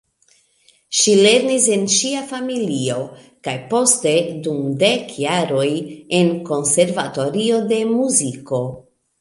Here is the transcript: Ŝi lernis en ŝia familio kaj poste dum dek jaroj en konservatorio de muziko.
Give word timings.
Ŝi 0.99 1.11
lernis 1.25 1.67
en 1.75 1.83
ŝia 1.95 2.23
familio 2.31 2.95
kaj 3.49 3.55
poste 3.73 4.15
dum 4.47 4.65
dek 4.85 5.13
jaroj 5.27 5.69
en 6.23 6.35
konservatorio 6.51 7.65
de 7.75 7.83
muziko. 7.93 8.65